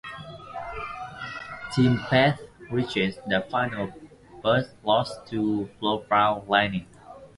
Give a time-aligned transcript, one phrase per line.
[1.71, 2.95] Team Bath reached
[3.27, 3.93] the final
[4.41, 6.87] but lost to Loughborough Lightning.